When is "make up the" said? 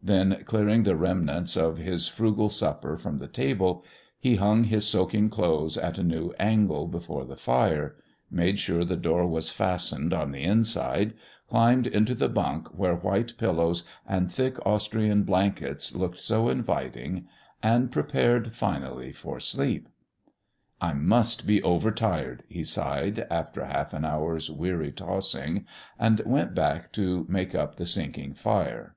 27.28-27.86